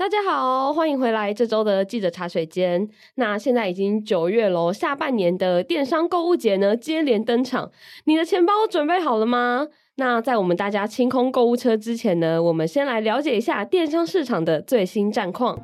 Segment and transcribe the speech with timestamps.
[0.00, 2.88] 大家好，欢迎回来这周的记者茶水间。
[3.16, 7.70] 那现在已经九月喽，下半年的电商购物节呢接连登场，
[8.04, 9.68] 你的钱包准备好了吗？
[9.96, 15.58] 那在我们大家清空购物车之前呢，我们先来了解一下电商市场的最新战况。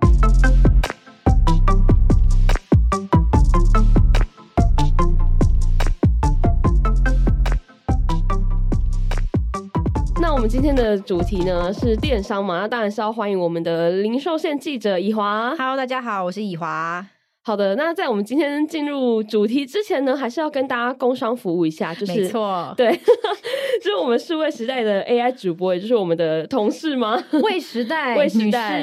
[10.46, 15.52] 们今天的主题呢是电商嘛，那当然是要欢迎我们的零售线记者以华。
[15.56, 17.04] Hello，大家好，我是以华。
[17.42, 22.92] 好的，那在我们今天进入主题之前呢，还是要跟大家工商服务一下，就是没错， 对，
[23.82, 27.20] 就是我们数位时代的 AI 主播，也就是我们的同事吗？
[27.42, 28.80] 位时代，位时代，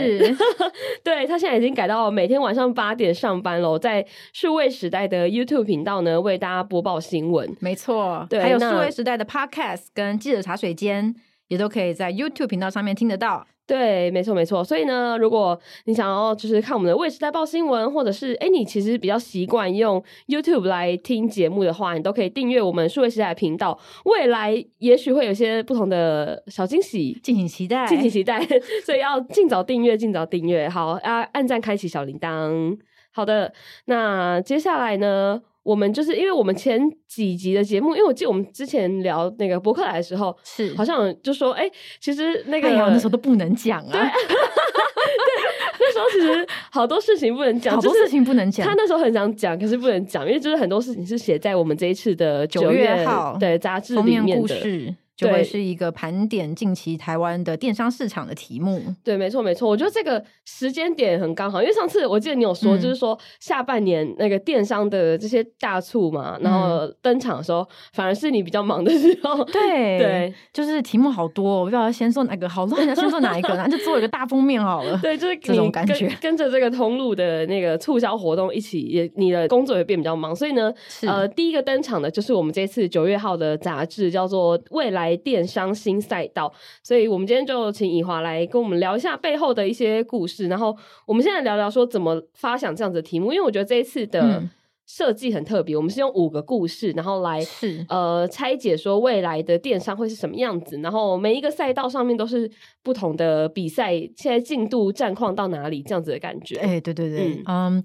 [1.01, 7.55] 对，他现在已经改到每天晚上八点上班喽，在数位时代的 YouTube 频道呢为大家播报新闻。
[7.61, 11.15] 没错，对，还有数位时代的 Podcast 跟记者茶水间。
[11.53, 13.45] 也都可以在 YouTube 频道上面听得到。
[13.65, 14.61] 对，没错没错。
[14.61, 23.79] 所以呢，如果你想要就是看我们的卫视在报新闻，或者是哎，你其实比较习惯用 YouTube 来听节目的话，你都可以订阅我们数位时代的频道。
[24.03, 28.45] 未来也许会有些不同的小惊喜，敬请期待，敬请期待。
[28.83, 30.67] 所以要尽早订阅，尽早订阅。
[30.67, 32.77] 好啊，按赞，开启小铃铛。
[33.13, 33.53] 好的，
[33.85, 35.41] 那接下来呢？
[35.63, 43.91] 我们就是因为我们前几集的节目，因为我记得我们之前聊那个博客来的时候，是好像就说，哎、欸，其实那个、哎、那时候都不能讲啊。
[43.91, 45.33] 对， 对
[45.79, 48.67] 那时候其实好多事情不能讲，好多事情不能讲。
[48.67, 54.95] 他那时候很想讲，可是不能讲，因为就是很多事情是写在我们这一次的九月号对杂志里面的。
[55.15, 58.81] 就会是一个盘点近期台湾的电商市场的题目。
[59.03, 59.69] 对，没错，没错。
[59.69, 69.43] 我觉得这个时间点很刚好，因为上次我记得你有说，就是说下半年那个电商的这些大促嘛，然后登场的时候，反而是你比较忙的时候。
[69.45, 74.97] 对对，就是题目好多，我不知道先说哪个好乱，要先说哪一个，然后就做一个大封面好了。
[75.01, 76.09] 对，就是这种感觉。
[76.21, 80.35] 跟着这个通路的那个促销活动一起，也你的工作也变比较忙。
[80.35, 85.71] 所以呢，呃，第一个登场的就是我们这次九月号的杂志，叫做《未来电商》。
[85.83, 90.73] 新赛道，所以我们今天就请以华来跟我们聊一下背后的一些故事，然后
[91.05, 94.41] 我们现在聊聊说怎么发想这样子的题目，因为我觉得这一次的
[94.85, 102.49] 设计很特别，嗯、我们是用五个故事，然后来是呃拆解说未来的电商会是什么样子，然后每一个赛道上面都是
[102.81, 106.55] 不同的比赛，现在进度战况到哪里这样子的感觉。
[106.59, 107.73] 哎、欸，对对对，嗯。
[107.73, 107.81] Um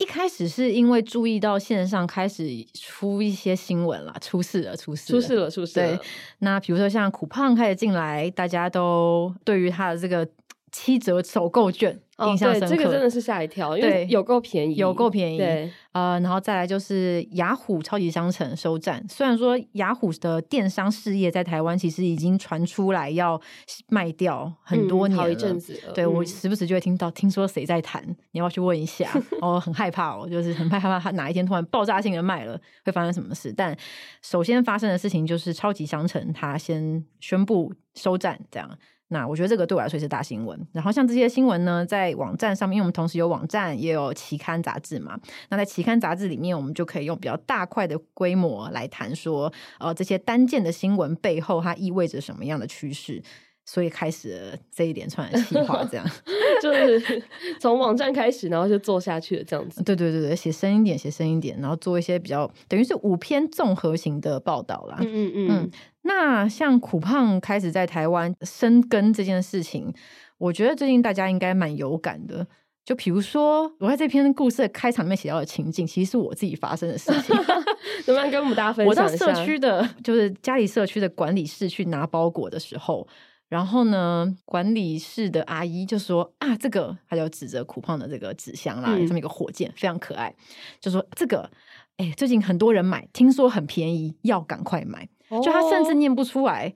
[0.00, 5.96] 一开始是因为注意到线上开始出一些新闻了，出事了，出事了，出事了，出事了。
[5.96, 6.06] 对，
[6.38, 10.26] 那比如说像苦胖开始进来，大家都对于他的这个
[10.72, 12.00] 七折首购券。
[12.28, 15.38] 印象深刻，哦，这个真的是吓一跳，因为有够便宜，有够便宜。
[15.38, 19.04] 对，呃，然后再来就是雅虎超级商城收站。
[19.08, 23.40] 虽然说雅虎的电商事业在台湾其实已经传出来要
[23.88, 25.92] 卖掉很多年了，嗯、好一阵子了。
[25.92, 29.10] 对，我时不时就会听到，嗯、听说谁在谈，你要不要去问一下？
[29.40, 33.52] 我很害怕，我就是很害怕他哪一天突然爆炸性的卖了，会发生什么事？
[33.56, 33.76] 但
[34.22, 38.78] 首先发生的事情就是超级商城他先宣布收站，这样。
[39.12, 40.58] 那我觉得这个对我来说是大新闻。
[40.72, 45.18] 然后像这些新闻呢，在网站上面，因为我们同时有网站也有期刊杂志嘛。
[45.48, 53.20] 那在期刊杂志里面，我们就可以用比较大块的规模来谈说，呃，这些单件的新闻背后它意味着什么样的趋势。
[53.64, 56.06] 所以开始了这一连串的企划，这样
[56.60, 57.22] 就是
[57.60, 59.82] 从网站开始，然后就做下去了，这样子。
[59.82, 64.96] 对对对对，写深一点，写深一点，然后做一些比较等于是五篇综合型的报道啦。
[65.00, 65.70] 嗯嗯嗯，嗯。
[66.02, 69.92] 那像苦胖开始在台湾生根这件事情，
[70.38, 72.46] 我觉得最近大家应该蛮有感的。
[72.82, 77.36] 就比如说，我在这篇故事的开场里面写到的情境，其实是我自己发生的事情。
[78.06, 79.26] 能不能跟我们大家分享一下？
[79.26, 83.06] 我到社区的，就是家里社区的管理室去拿包裹的时候。
[83.50, 90.32] 然后呢，管理室的阿姨就说：“啊，这个，他就指着苦胖的这个纸箱啦，这么一个火箭，非常可爱。
[90.80, 91.50] 就说这个，
[91.96, 95.08] 哎，最近很多人买，听说很便宜，要赶快买。
[95.30, 96.72] 哦、就他甚至念不出来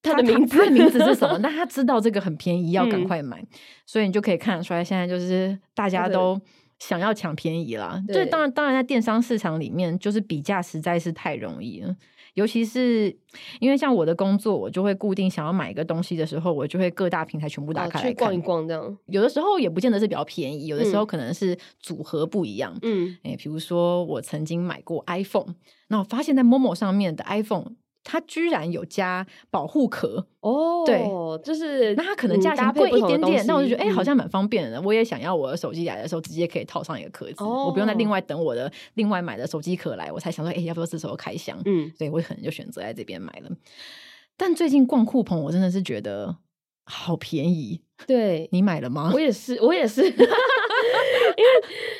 [0.00, 3.42] 他的名字，他的名字是什么， 那他知道这个很便宜，要赶快买。
[3.42, 3.48] 嗯、
[3.84, 6.40] 所以你就可以看得出来，现在就是大家都
[6.78, 8.02] 想要抢便宜啦。
[8.06, 11.94] 对，当然，当然，在电商市场里面，就是比价实在是太容易了。”
[12.34, 13.16] 尤其是
[13.60, 18.98] 因为像我的工作，我就会固定想要买一个东西的时候，我就会各大平台全部打开来逛一逛这样。
[19.06, 22.76] 有的时候也不见得是比较便宜，有的时候可能是组合不一样。
[22.82, 25.54] 嗯，诶，比如说我曾经买过 iPhone，
[25.88, 27.72] 那我发现在 Momo 上面的 iPhone。
[28.08, 31.02] 它居然有加保护壳哦，对，
[31.42, 34.80] 就是那它可能价钱贵一点点，那我就觉得哎、欸，好像蛮方便的。
[34.80, 41.60] 我也想要我的手机来的时候直接可以套上一个壳子，哦、我不用再另外等我的另外买的手机壳来，我才想说哎、欸，要不要这时候开箱？
[41.64, 43.50] 嗯，所以我可能就选择在这边买了。
[44.36, 46.36] 但最近逛酷澎，我真的是觉得
[46.84, 49.10] 好便宜，对，你买了吗？
[49.12, 50.16] 我也是，我也是， 因为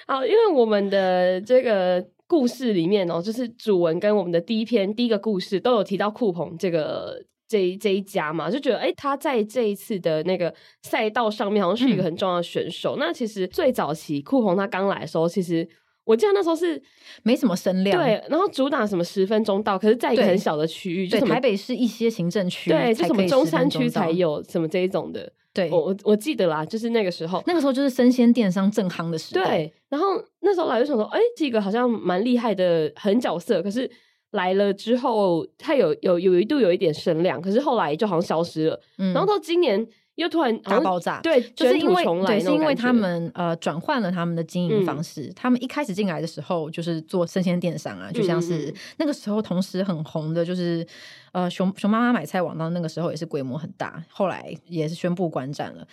[0.07, 10.53] 好，因为我们的这个故事里面哦，就是主文跟我们的第一篇第一个故事都有提到酷鹏这个这一这一家嘛，就觉得哎，他在这一次的那个
[10.83, 12.97] 赛道上面好像是一个很重要的选手。
[12.97, 15.69] 嗯、那其实最早期酷鹏他刚来的时候，其实。
[16.07, 16.81] 我记得那时候是
[17.25, 25.31] 没什么声量，对，然后主打什么十分钟到，可是在一个很小的区域，就台北市一些行政区，对，就什么中山区才有什么这一种的。
[25.53, 29.45] 对，我我我记得啦，就是那个时候，那个时候就是生鲜电商正夯的时代。
[29.45, 30.07] 对，然后
[30.41, 33.61] 那时候来就想说，哎，这个好像蛮厉害的，狠角色。
[33.61, 33.91] 可是
[34.31, 38.81] 来了之后，它有有有一度有一点声量，可是后来就好像消失了。
[38.99, 39.87] 嗯，然后到今年。
[40.17, 45.29] 又突然大爆炸，对，就是因为对，是因为他们呃转换了他们的经营方式。
[45.29, 50.87] 嗯、他们一开始进来的时候就是做生鲜电商啊，就像是那个时候同时很红的，就是
[51.33, 55.87] 呃熊熊妈妈买菜网，到那个时候也是规模很大，后来也是宣布关站了。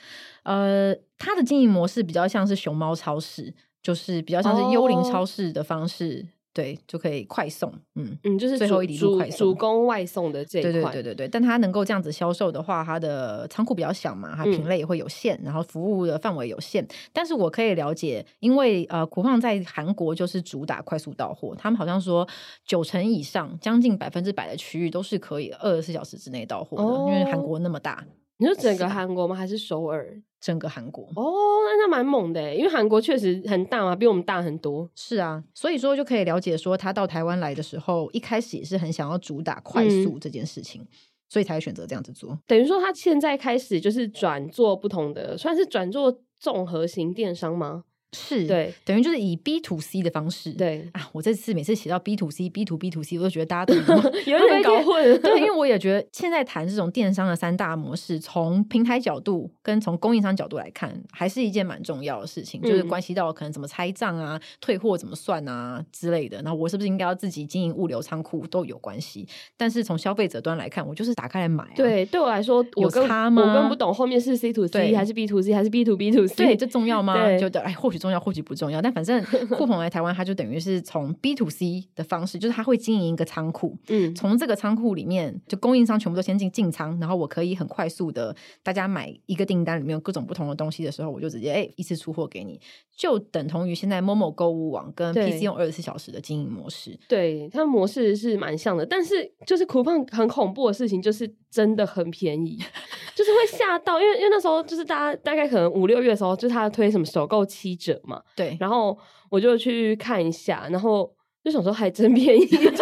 [0.43, 6.25] 呃，它的经营模式比较像是熊猫超市，就是比较像是幽灵超市的方式。
[6.53, 11.27] 哦对，就可以快送，嗯嗯，就是最后一里路快送，主攻外送的这一块，对对对对对。
[11.27, 16.87] 但它能够这样子销售的话，它的仓库比较小嘛，它品类也会有限，嗯、然后服务的范围有限。
[17.11, 22.27] 但是我可以了解，因为呃，酷胖在韩国就是主打快速到货，他们好像说
[22.63, 28.05] 九成以上，将近百分之百的区域都是可以二十四小时之内到货的，哦、因为韩国那么大。
[28.43, 29.35] 你说整个韩国吗？
[29.35, 30.21] 还是首尔？
[30.41, 31.23] 整个韩国哦，
[31.63, 34.89] 那那蛮猛的，因为韩国确实很大嘛，比我们大很多。
[34.93, 40.87] 是啊，所以说就可以了解说，他到台湾来的时候，一开始也是很想要主打快速这件事情，嗯、
[41.29, 42.37] 所以才选择这样子做。
[42.45, 47.85] 等于说，他现在开始就是转做不同的，算是转做综合型电商吗？
[48.13, 50.51] 是对，等于就是以 B to C 的方式。
[50.53, 53.75] 对啊，我这次每次写到 B to C、B to B to C，我都觉得大家都
[54.25, 55.21] 有点 搞混。
[55.21, 66.39] 对，因为我也觉得现在谈这种电商的三大模式，从平台角度跟从供应商角度来看，还是一件蛮重要的事情，就是关系到可能怎么拆账啊、退货怎么算啊之类的。
[66.43, 69.27] 那我是不是应该要自己经营物流仓库都有关系？
[69.57, 71.71] 但是从消费者端来看，我就是打开来买、啊。
[71.75, 73.41] 对，对我来说，有差吗？
[73.41, 76.35] 我根本不懂后面是 C to C 还是 B to C 还是 B to B to C？
[76.35, 77.15] 对，这重要吗？
[77.39, 78.02] 就对，哎，或许。
[78.03, 79.23] 重要或许不重要，但反正
[79.55, 92.59] 酷鹏来台湾，它就等于是从 B to C 的方式，就是它会经营一个仓库，嗯，从这个仓库里面，就供应商全部都先进进仓，然后我可以很快速的，大家买一个订单里面有各种不同的东西的时候，我就直接哎、欸、一次出货给你，
[92.97, 102.57] 就等同于现在 Momo 购物网跟 PC 用二十四小时的经营模式，对，它模式是蛮像的，但是就是酷鹏很恐怖的事情就是真的很便宜，
[103.15, 107.92] 就是会吓到，因为因为那时候就是大家大概可能五六月的时候，就是他推什么首购七折。
[108.03, 108.97] 嘛，对，然后
[109.29, 111.13] 我就去看一下，然后
[111.43, 112.81] 就想说还真便宜， 就是真的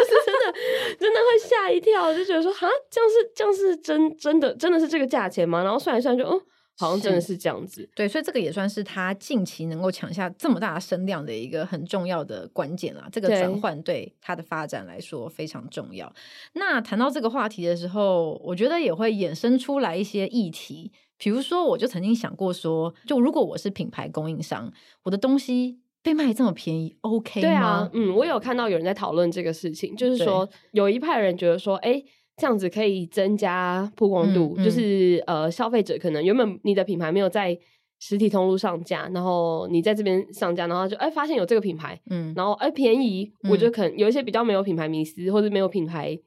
[0.99, 5.63] 真的会吓一跳，就觉得说哈，这样是这样是真真的真的是这个价钱吗？
[5.63, 6.41] 然后算一算就，就嗯，
[6.77, 7.89] 好像真的是这样子。
[7.95, 13.07] 对，所以这个也算是他近期能够抢下这么大的声量的一个很重要的关键啦。
[13.11, 16.11] 这个转换对他的发展来说非常重要。
[16.53, 20.91] 那谈到这个话题的时候，我觉得也会衍生出来一些议题。
[21.21, 24.73] 比如说，我就曾经想过说，就如果我是品牌供应商，
[25.03, 27.47] 我的东西被卖这么便宜，OK 吗？
[27.47, 32.03] 对啊，嗯，我有看到有人在讨论这个事情，就是说有一派人觉得说，哎，
[32.37, 37.55] 这样子可以增加曝光度，嗯嗯、就是呃，消费者可能原本你的品牌没有在
[37.99, 46.17] 实体通路上架，然后你在这边上架，然后就哎发现有这个品牌，嗯，然后哎便宜，我觉得可能有一些比较没有品牌迷思或者没有品牌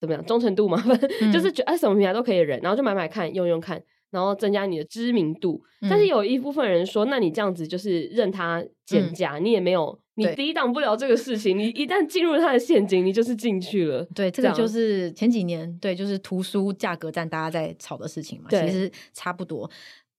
[0.00, 0.80] 怎么样忠诚度嘛，
[1.22, 3.82] 嗯、就是觉得哎什么品牌都可以忍，然后就买买看，用用看。
[4.14, 11.58] 然后增加你的知名度，嗯、但是有一部分人说，那你这样子就是任他减价，嗯、你也没有，你抵挡不了这个事情。
[11.58, 14.04] 你一旦进入他的陷阱，你就是进去了。
[14.14, 19.68] 对，这个就是前几年对，就是图书价格战大家在吵的事情嘛，其实差不多。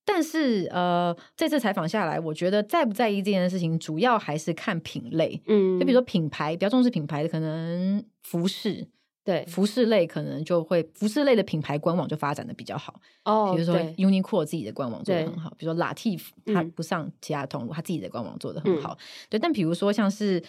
[0.03, 5.41] 但是呃，这次采访下来，我觉得在不在意这件事情，主要还是看品类。
[5.47, 8.85] 嗯，就比如说品牌，比较重视品牌的，可能服饰。
[9.25, 13.51] 对，服饰类可能就会服饰类的品牌官网就发展的比较好哦。
[13.55, 18.93] 比如说 Uniqlo 自己的官网做的很好，对比如说 Latif 它不上其他通路，它、嗯、自己的官网做的很好。
[18.93, 19.01] 嗯、
[19.31, 20.43] 对，但比如说像是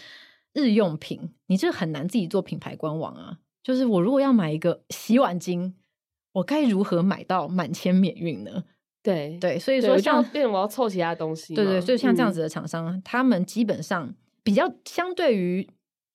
[0.52, 3.38] 日用品，你这很难自己做品牌官网啊。
[3.62, 5.72] 就是我如果要买一个洗碗巾，
[6.32, 8.64] 我该如何买到满千免运呢？
[9.02, 15.66] 对对，所以说像变我要凑其他东西，对，对对，所以像这样子的厂商，嗯、他们基本上比较相对于。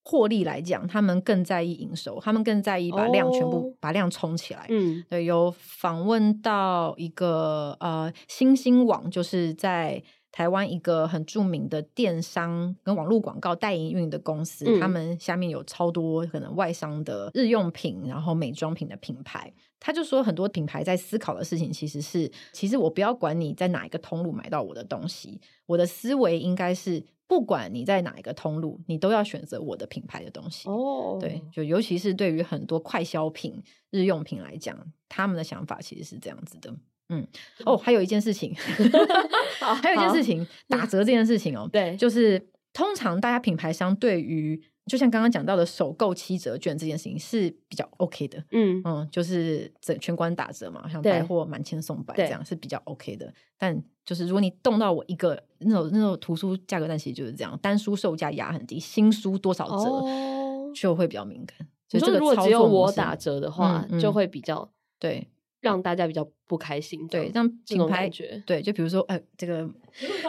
[0.03, 4.65] 获利来讲，他们更在意营收，他们更在意把量全部、哦、把量冲起来。
[4.69, 19.53] 嗯，对，有访问到一个呃，星星网，就是在台湾一个很著名的电商跟网络广告代营运的公司，嗯、他们下面有超多可能外商的日用品，然后美妆品的品牌。
[19.83, 30.67] 他就说，很多品牌在思考的事情其实是，其实我不要管你在哪一个通路买到我的东西，我的思维应该是，不管你在哪一个通路，你都要选择我的品牌的东西。
[30.67, 36.75] 哦，对，就尤其是对于很多快消品、日用品来讲，他们的想法其实是这样子的。
[37.07, 37.25] 嗯，
[37.65, 38.53] 哦，还有一件事情，
[39.81, 53.33] 还有一件事情，打折这件事情哦，对，就是通常大家品牌商对于，就像刚刚讲到的首购七折券这件事情是比较 OK 的，嗯嗯，就是整全馆打折嘛，像百货满千送百这样是比较 OK 的。
[53.57, 61.67] 但就是如果你动到我一个那种那种图书价格，但其实就是这样，单书售价压很低，新书多少折、哦、就会比较敏感。
[61.87, 65.27] 所以这个如果只有我打折的话，嗯嗯、就会比较对。
[65.61, 69.69] 让大家比较不开心，对，让品牌觉对，就比如说，哎、呃，这个，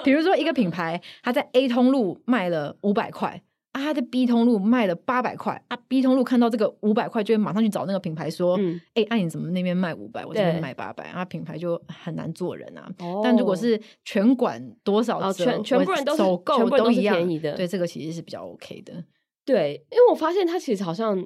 [0.04, 12.88] 比如说一个品牌，它在 A 通路卖了五百块，啊，它在 B 通路卖了八百块，啊，B 通路看到这个五百块，就会马上去找那个品牌说，嗯，哎，那你怎么那边卖五百，我这边卖八百，啊，品牌就很难做人啊。
[13.00, 19.04] 哦、但如果是全馆多少折，哦、全全部人都首购都一样，便宜的，对，这个其实是比较 OK 的。
[19.44, 21.22] 对，因为我发现它其实好像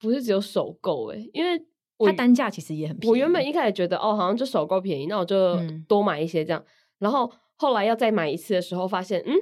[0.00, 1.64] 不是只有首购，诶，因为。
[2.02, 3.10] 它单价其实也很便宜。
[3.10, 5.54] 我原本一开始觉得哦，好像就首购便宜，那我就
[5.86, 6.58] 多买一些这样。
[6.58, 6.66] 嗯、
[7.00, 9.34] 然后后来要再买一次的时候，发现嗯，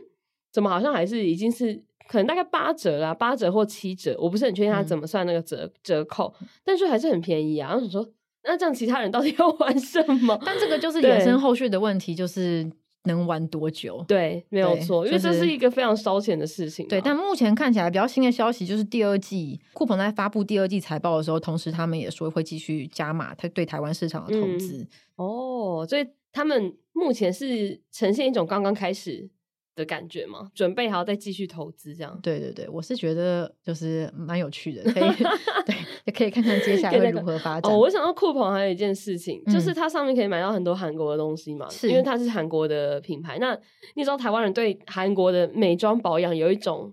[0.51, 6.35] 怎么好像还是已经是可能大概八折啦，八折或七折，我不是很确定他怎么算那个折、嗯、折扣，
[6.65, 7.69] 但是还是很便宜啊。
[7.69, 8.05] 然后我说，
[8.43, 10.37] 那这样其他人到底要玩什么？
[10.45, 12.69] 但这个就是衍生后续的问题，就是。
[13.05, 14.05] 能玩多久？
[14.07, 16.87] 对，没有错，因为这是一个非常烧钱的事情。
[16.89, 24.79] 对，但目前看起来比较新的消息就是，第二季酷鹏在发布第二季财报的时候，同时他们也说会继续加码他对台湾市场的投资。
[24.79, 24.89] 嗯。
[25.17, 29.31] 哦，所以他们目前是呈现一种刚刚开始
[29.79, 30.51] 的感觉吗？
[30.55, 32.19] 准备好再继续投资这样？
[32.23, 35.09] 对对对，我是觉得就是蛮有趣的，可以
[35.65, 37.73] 对，也可以看看接下来会如何发展。
[37.73, 43.39] 哦，我想到酷鹏还有一件事情，嗯、就是它上面可以买到很多韩国的东西嘛，是因为它是韩国的品牌。
[43.39, 43.57] 那
[43.95, 46.93] 你知道台湾人对韩国的美妆保养有一种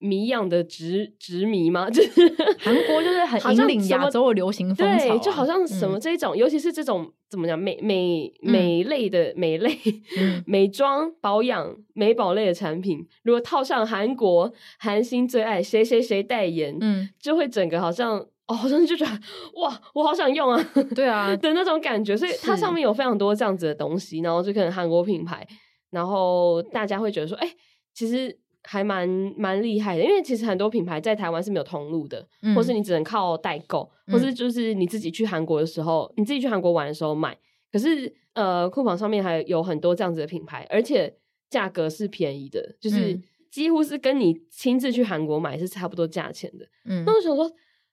[0.00, 1.88] 谜样的执执迷吗？
[1.92, 2.28] 就是
[2.58, 9.78] 韩国就是很引领亚洲的流行风潮，啊，对，就好像什么这种，嗯、尤其是这种怎么讲美美美类的美类、
[10.18, 19.12] 嗯、 美妆保养美宝类的产品，如果套上韩国韩星最爱谁谁谁代言，嗯，就会整个好像哦，好像就觉得
[19.60, 21.36] 哇，我好想用啊， 对啊。
[21.36, 25.46] 的那种感觉，所以它上面有非常多这样子的东西，然后就可能韩国品牌，
[25.90, 27.54] 然后大家会觉得说，哎、欸，
[27.92, 28.38] 其实。
[28.62, 37.36] 还蛮蛮厉害的，因为其实很多品牌在台湾是没有通路的，嗯、或是你只能靠代购，嗯、或是就是你自己去韩国的时候，你自己去韩国玩的时候买。
[37.72, 41.14] 可是呃，库房上面还有很多这样子的品牌，而且
[41.48, 46.66] 价格是便宜的，就是几乎是跟你亲自去韩国买是差不多价钱的。
[46.84, 47.50] 嗯，那我想说。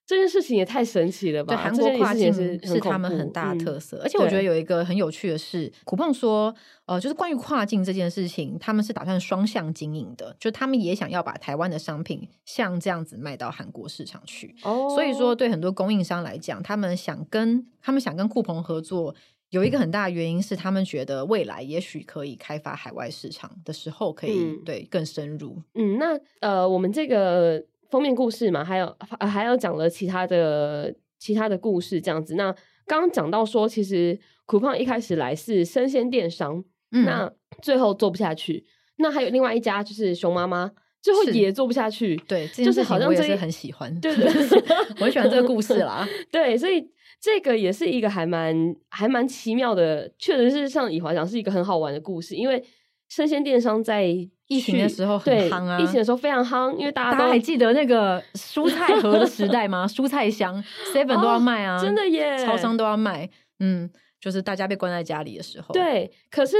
[0.07, 1.53] 这件事情也太神奇了吧！
[1.53, 14.55] 对，韩国跨境是是他们很大的特色，嗯、而且我觉得有一个很有趣的是，酷澎说，呃，就是关于跨境这件事情，他们是打算双向经营的，就他们也想要把台湾的商品像这样子卖到韩国市场去。
[14.63, 19.13] 哦，所以说对很多供应商来讲，他们想跟他们想跟酷鹏合作，
[19.49, 25.61] 有一个很大的原因是，他们觉得未来也许可以开发海外市场的时候，可以、嗯、对更深入。
[25.73, 27.61] 嗯，那呃，我们这个。
[27.89, 32.35] 封面故事嘛，还有还有讲了其他的其他的故事这样子。
[32.35, 32.51] 那
[32.85, 38.65] 刚刚讲到说，其实酷胖一开始来是生鲜电商，嗯、那最后做不下去。
[38.97, 42.15] 那还有另外一家就是熊妈妈，最后也做不下去。
[42.27, 44.25] 对，就是好像这是很喜欢， 对对，
[44.99, 46.07] 我很喜欢这个故事啦。
[46.31, 46.85] 对，所以
[47.21, 52.63] 这个也是一个还蛮还蛮奇妙的，确实是像以华讲是一个很好玩的故事，因为
[53.07, 54.29] 生鲜电商在。
[54.47, 55.79] 疫情的时候很夯啊！
[55.79, 59.85] 疫情的时候非常夯，因为大家都大家还记得那个蔬菜 盒的时代吗？
[59.85, 60.63] 蔬菜箱
[60.93, 62.37] Seven 都要卖啊，真的耶！
[62.37, 63.89] 超商都要卖，嗯，
[64.21, 65.73] 就是大家被关在家里的时候。
[65.73, 66.55] 对，可是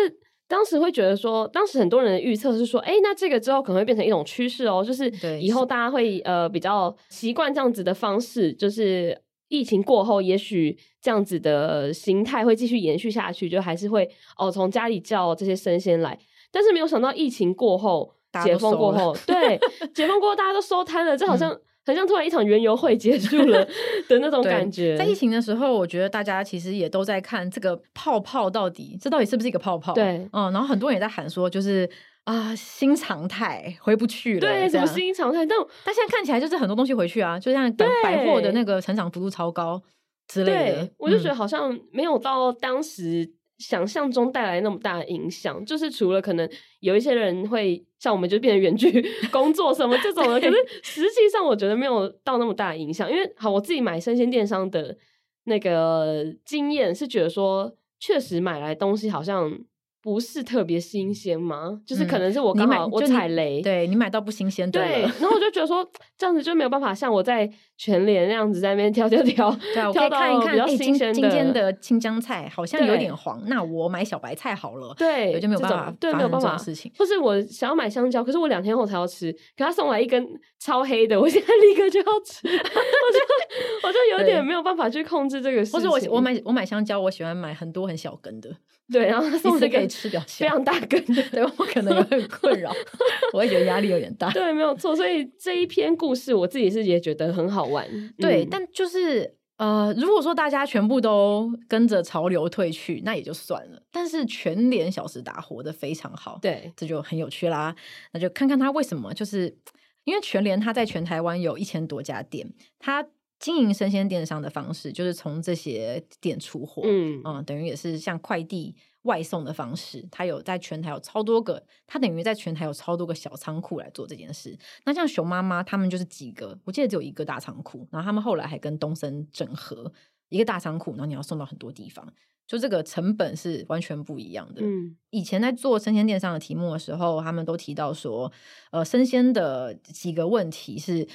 [0.50, 9.18] 当时会觉得说，当时很多人的预测是说，哎、欸，那这个之后可能会变成一种趋势哦，就是以后大家会呃比较习惯这样子的方式，就是
[9.48, 16.18] 疫情过后，也许这样子的形态会继续延续下去，就还是会哦从家里叫这些生鲜来。
[16.58, 18.12] 但是没有想到疫情过后，
[18.44, 19.60] 解封过后，对，
[19.94, 23.64] 解封过后大家都收摊了，这好像很像突然一场园游会结束了
[24.10, 24.98] 的那种感觉。
[24.98, 29.94] 在疫情的时候，我觉得大家其实也都在看这个泡泡到底，这到底是不是一个泡泡？
[29.94, 31.88] 对，嗯，然后很多人也在喊说，就是
[32.24, 34.40] 啊，新常态回不去了。
[34.40, 35.46] 对，什么新常态？
[35.46, 37.72] 但但现在看起来就是很多东西回去啊，就像
[38.02, 39.80] 百货的那个成长幅度超高
[40.28, 40.76] 之类的。
[40.78, 43.37] 对，我就觉得好像没有到当时。
[43.58, 45.64] 想象中带来那么大的影响。
[45.66, 46.50] 就是除了可能
[46.80, 53.12] 有一些人会像我们就变成远距 工作什么这种的，可是实际上我觉得没有到那么大的影响。
[53.12, 54.98] 因为好，我自己买生鲜电商的
[55.46, 59.60] 那个经验是觉得说，确实买来东西好像。
[60.00, 61.82] 不是特别新鲜嘛？
[61.86, 65.02] 就是可能是我刚好我踩雷，对你买到不新鲜，对。
[65.02, 65.86] 然后我就觉得说
[66.18, 76.92] 这样子就没有办法像我在全脸那样子在那边挑挑挑，对，我可以看一看，哎，今今天的青江菜好像有点黄，那我买小白菜好了，对，我就没有办法，对，没有办法事情。
[76.98, 80.28] 或是我想要买香蕉，可是我两天后才要吃，可他送来一根
[80.60, 85.80] 超黑的，我现在立刻就要吃， 我就我就有点没有办法去控制这个事情。
[85.80, 88.50] 或是我我买我买香蕉，我喜欢买很多很小根的。
[88.90, 92.72] 对，然后他送这个吃掉非常大根的，对我可能有点困扰，
[93.34, 94.32] 我会觉得压力有点大。
[94.32, 94.96] 对，没有错。
[94.96, 98.14] 所以这一篇故事，我自己是也觉得很好玩。
[98.18, 103.82] 对，嗯、但就是呃，如果说大家全部都跟着潮流退去，那也就算了。
[103.92, 107.76] 但是全联小时达活得非常好，对，这就很有趣啦。
[108.14, 109.58] 那就看看他为什么，就是
[110.04, 113.08] 因为全联他在全台湾有一千多家店，他。
[113.40, 120.08] 经营生鲜电商的方式，就是从这些店出货，嗯嗯，等于也是像快递外送的方式。
[120.12, 124.58] 它有在全台有超多个，它等于在全台有超多个小仓库来做这件事。
[124.86, 129.92] 那像熊妈妈他们就是几个，我记得只有一个大仓库，然后他们后来还跟东森整合
[130.30, 132.14] 一个大仓库，然后你要送到很多地方，
[132.46, 134.62] 就这个成本是完全不一样的。
[134.64, 138.32] 嗯，以前在做生鲜电商的题目的时候，他们都提到说，
[138.72, 141.08] 呃，生鲜的几个问题是。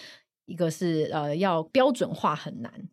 [0.46, 2.88] 一个是呃，要标准化很难，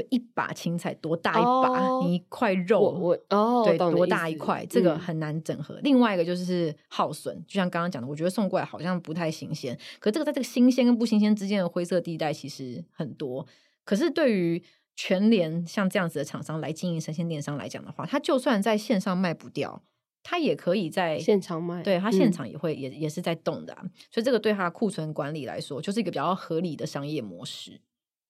[0.00, 5.74] 就一把青菜多大一把，哦、你一块肉，我哦，对，多大一块，这个很难整合。
[5.74, 13.46] 嗯、另外一个就是耗损，就像刚刚讲的，我觉得送过来好像不太新鲜，可这个在这个新鲜跟不新鲜之间的灰色地带其实很多。
[13.84, 14.62] 可是对于
[14.96, 19.82] 全联像这样子的厂商来经营生鲜电商来讲的话，它就算在线上卖不掉。
[20.22, 27.80] 他也可以在现场卖，对，他现场也会、嗯、也也是在动的、啊，所以这个对他的库存管理来说，就是一个比较合理的商业模式。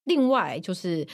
[0.04, 1.04] 另外，就是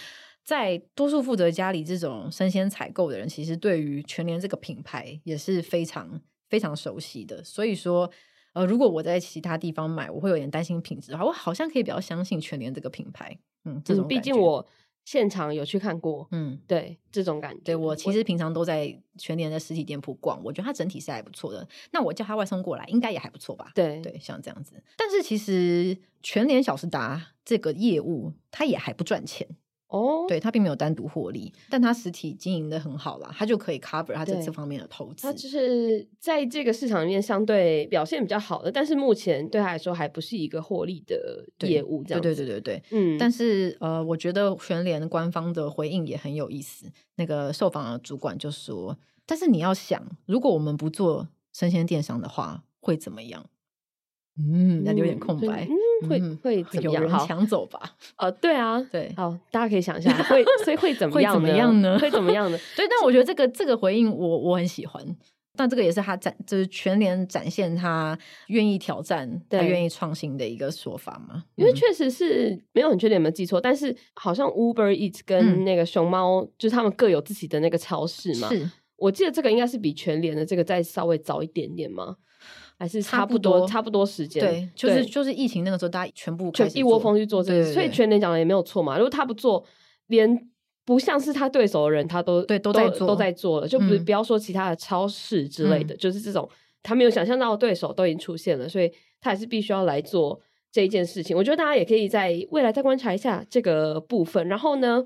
[0.47, 7.43] 在多数负责家里这种生鲜采购的人，其实对于全联这个品牌也是非常非常熟悉的。
[7.45, 8.11] 所以说，
[8.55, 13.37] 呃，如果我在其他地方买，我会有点担心品质的话，我好像可以比较相信全联这个品牌。
[13.65, 14.67] 嗯，这种毕竟我。
[15.05, 17.61] 现场有去看过，嗯，对，这种感觉。
[17.63, 21.65] 对，我其实平常都在全联的实体店铺逛，我觉得它整体是还不错的。
[21.93, 23.71] 那我叫他外送过来，应该也还不错吧？
[23.73, 24.83] 对对，像这样子。
[24.97, 29.47] 但是其实全联小时达这个业务，它也还不赚钱。
[29.89, 35.23] 哦，对，他并没有单独获利，但他实体经营的很好啦，他就可以 cover 他在这方面的投资。
[35.23, 42.29] 他就是在这个市场里面相对表现比较好的，但是目前对他来说还不是一个获利的业务，这样子。
[42.29, 43.17] 对对对对对，嗯。
[43.17, 46.91] 但是呃，我觉得全联官方的回应也很有意思。
[47.15, 53.47] 那个受访的主管就说：“但是你要想，如果我们不做生鲜电商的话，会怎么样？”
[54.39, 55.67] 嗯，那留点空白。
[56.03, 57.27] 嗯，会会怎么样？
[57.27, 57.81] 抢走吧？
[58.17, 61.33] 呃，对啊，对，好，大家可以想一下，会所以会怎么样？
[61.35, 61.99] 怎么样呢？
[61.99, 62.59] 会怎么样呢？
[62.77, 65.03] 对，但我觉得这个这个回应我我很喜欢，
[65.57, 68.19] 但这个也是他展就是全联展现他
[68.49, 71.43] 愿意挑战、他愿意创新的一个说法嘛。
[71.55, 78.51] 因为确实是没有很确定有没有记错，但是好像 Uber Eats 跟那个熊猫就是他们各有自己的那个超市嘛。
[78.51, 82.17] 是，我记得这个应该是比全联的这个再稍微早一点点嘛。
[82.79, 84.43] 还是差不多，差不多时间。
[84.43, 88.97] 对，就是就是疫情那个时候，大家全部就一窝蜂去做这个，所以全年讲的也没有错嘛。
[88.97, 89.65] 如果他不做，
[90.09, 90.49] 连
[90.85, 93.67] 不像是他对手的人，他都对都在做，都在做了。
[93.67, 96.49] 就不不要说其他的超市之类的，就是这种
[96.83, 98.89] 他没有想象到的对手都已经出现了，所以
[99.21, 101.37] 他还是必须要来做这一件事情。
[101.37, 104.47] 我觉得大家也可以在未来再观察一下这个部分。
[104.47, 105.05] 然后呢，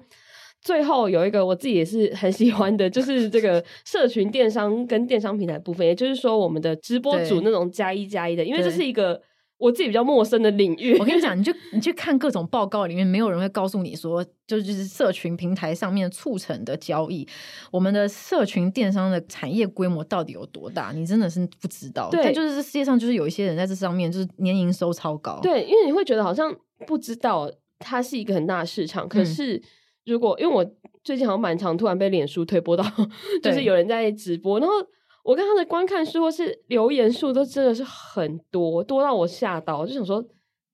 [0.63, 9.19] 最后有一个我自己也是很喜欢的，就是这个 社群电商跟电商平台部分，也就是说我们的直播主那种加一加一的，因为这是一个
[9.57, 10.99] 我自己比较陌生的领域。
[10.99, 17.27] 我跟你讲， 你就你去看各种报告里面，没有人会告诉你说，就就是社群平台上面促成的交易，
[17.71, 20.93] 我们的社群电商的产业规模到底有多大？
[20.95, 22.11] 你真的是不知道。
[22.11, 25.41] 对，但就是这世界上就是有一些人在这上面就是年营收超高。
[25.43, 26.55] 对，因为你会觉得好像
[26.87, 29.57] 不知道它是一个很大的市场，可是。
[29.57, 29.63] 嗯
[30.11, 30.65] 如果因为我
[31.05, 32.85] 最近好像蛮常突然被脸书推播到，
[33.43, 34.75] 就是有人在直播，然后
[35.23, 40.25] 我看他的观看数或是留言数都真的是很多，多到我吓到，我就想说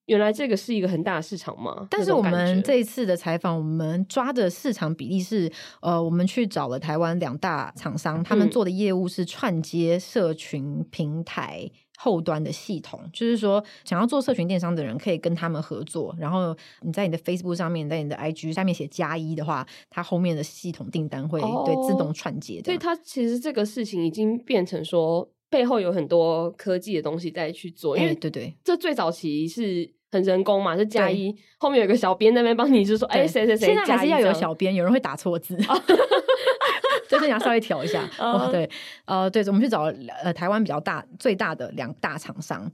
[0.07, 1.87] 原来这个是一个很大的市场嘛？
[1.91, 5.51] 但是我们这一次的采访，我们抓的市场比例是，
[5.83, 22.65] 呃，我们去找了台湾两大厂商，他们做的业务是串接社群平台后端的系统，嗯、就是说想要做社群电商的人可以跟他们合作，然后你在你的 Facebook 上面，在你的 IG 下面写加一的话，它后面的系统订单会对自动串接的。
[22.65, 29.95] 所以它其实这个事情已经变成说背后有很多科技的东西在去做，因为对对，这最早期是。
[30.13, 35.57] 很人工嘛，是加一，后面有个小编那边帮你，就说哎，谁谁谁，现在还是要有小编，有人会打错字，
[37.09, 38.09] 就是你要稍微调一下。
[38.19, 38.69] 哦，对，
[39.05, 39.83] 呃，对，我们去找
[40.23, 42.71] 呃台湾比较大、最大的两大厂商，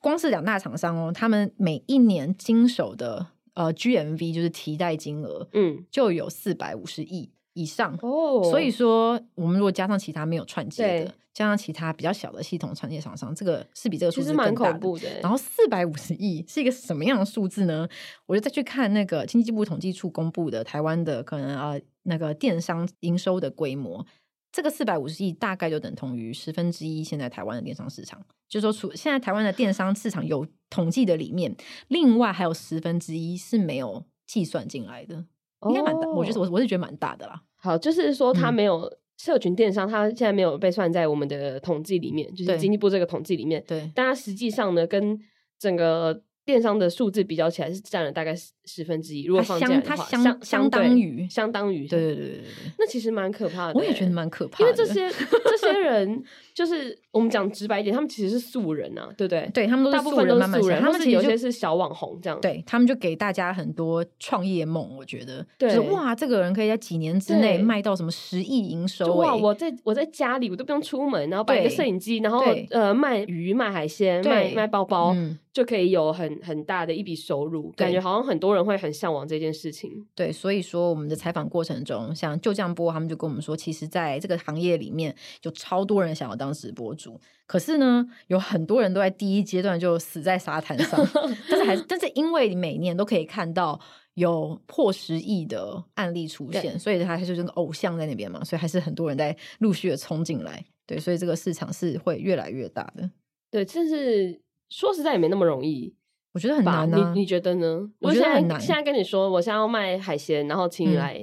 [0.00, 8.42] 光是两大厂商哦，他们每一年经手的呃 GMV 就是提贷金额，嗯，就有四百五十亿以上哦。
[8.44, 11.14] 所以说，我们如果加上其他没有串接的。
[11.34, 15.08] 加上其他比较小的系统串接厂商，这个是比这个数字蛮恐怖的。
[15.20, 17.88] 然后四百五十亿是一个什么样的数字呢？
[18.26, 24.04] 我就再去看那个经济部统计处公布的台湾的可能啊、呃、那个电商营收的规模，
[24.50, 28.20] 这个四百五十亿大概就等同于十分之一现在台湾的电商市场。
[28.48, 31.54] 就是说，除现在台湾的电商市场有统计的里面，
[31.86, 35.24] 另外还有十分之一是没有计算进来的，
[35.68, 36.08] 应该蛮大。
[36.08, 37.44] 我觉得我我是觉得蛮大的啦。
[37.58, 38.78] 好，就是说它没有。
[38.80, 43.60] 嗯社群电商，它现在没有被算在我们的统计里面，就是经济部这个统计里面。
[43.66, 45.18] 对，但它实际上呢，跟
[45.58, 48.32] 整个电商的数字比较起来，是占了大概
[48.68, 49.24] 十分之一。
[49.24, 52.42] 如果放在它相相相当于相当于，对对对对，
[52.78, 53.74] 那其实蛮可怕的。
[53.74, 55.10] 我也觉得蛮可怕的，因为这些
[55.48, 56.22] 这些人
[56.54, 56.96] 就是。
[57.10, 59.50] 我们讲直白一点，他们其实是素人啊，对不对？
[59.52, 62.38] 对，他们都是素人，大部分都是素人，他们有些是小网红这样。
[62.40, 69.26] 对，他们就给大家很多创业梦，我觉得，对，就是哇，这个人可以在几年之内卖到什么十亿营收，欸？
[69.26, 80.06] 哇，我在我在家里，我都不用出门，然后摆个摄影机，然后呃卖鱼、卖海鲜、卖卖包包，嗯，就可以有很很大的一笔收入，感觉好像很多人会很向往这件事情。
[80.14, 87.20] 对，所以说我们的采访过程中，像就这样播，他们就跟我们说，其实在这个行业里面有超多人想要当直播主。
[87.46, 91.04] 可是呢，有很多人都在第一阶段就死在沙滩上，
[91.48, 93.80] 但是还是，但是因为每年都可以看到
[94.14, 103.10] 有破十亿的案例出现，所以他就是这个偶像在那边嘛，所以还是很多人在陆续的冲进来，对，所以这个市场是会越来越大的。
[103.50, 105.94] 对，但是说实在也没那么容易，
[106.32, 106.90] 我觉得很难。
[106.90, 107.88] 你你觉得呢？
[108.00, 108.60] 我觉得很难。
[108.60, 111.14] 现在跟你说，我现在要卖海鲜，然后请你来、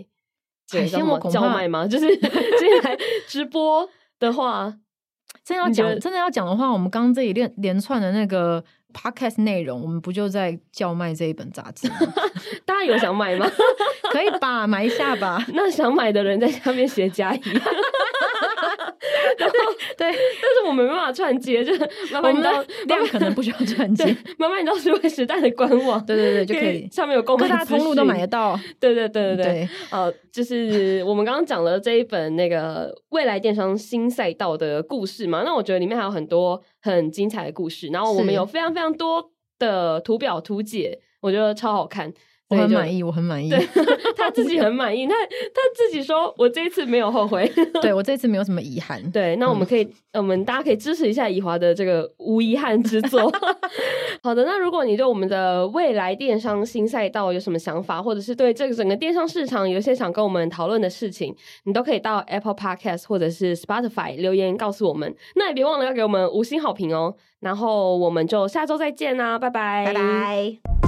[0.74, 1.86] 嗯、海鲜我叫卖吗？
[1.88, 3.88] 就是 进来直播
[4.20, 4.74] 的话。
[5.44, 8.63] 真要讲，真的要讲的话，我们刚刚这一连连串的那个
[8.94, 11.98] podcast 内容，我们不就在叫卖这一本杂志吗？
[12.65, 13.48] 大家有想买吗？
[14.12, 15.44] 可以吧，买一下吧。
[15.50, 17.41] 那想买的人在下面写加一。
[19.38, 19.56] 然后
[19.98, 21.80] 对，但是我们没办法串接，就是
[22.12, 22.52] 麻烦你到
[22.88, 24.06] 量可能不需要串接，
[24.38, 28.60] 麻烦你到数位时代的官网，对对对，就可以上面有公开通路都买得到。
[28.80, 42.14] 对对对对对，呃，就是我们刚刚讲了这一本那个未来电商新赛道的故事嘛，那我觉得里面还有很多很精彩的故事，然后我们有非常非常多的图表图解，我觉得超好看。
[42.47, 43.49] 我很满意，我很满意。
[43.49, 43.67] 对，
[44.15, 47.51] 他自己很满意，他他自己说：“我这一次没有后悔。
[47.81, 49.01] ”对，我这一次没有什么遗憾。
[49.12, 53.31] 对，那我们可以，嗯、我们大家可以支持一下以华的这个无遗憾之作。
[54.21, 65.13] 好的，那如果你对我们的未来电商新赛道有什么想法，或者是对这个整个电商市场有一些想跟我们讨论的事情，你都可以到 Apple Podcast 或者是 Spotify 留言告诉我们。
[65.36, 67.15] 那也别忘了要给我们五星好评哦。
[67.39, 70.85] 然后我们就下周再见啦，拜拜，拜拜。